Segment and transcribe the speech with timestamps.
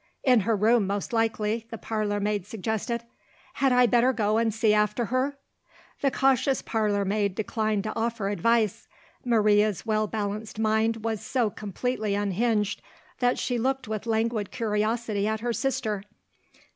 [0.23, 3.03] "In her room, most likely," the parlour maid suggested.
[3.61, 5.37] "Had I better go and see after her?"
[6.01, 8.87] The cautious parlour maid declined to offer advice.
[9.23, 12.81] Maria's well balanced mind was so completely unhinged,
[13.19, 16.01] that she looked with languid curiosity at her sister.